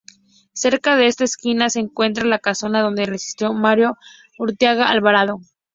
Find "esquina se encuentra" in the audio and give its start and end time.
1.25-2.25